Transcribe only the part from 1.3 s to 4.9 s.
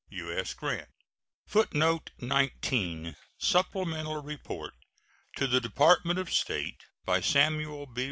[Footnote 19: Supplemental report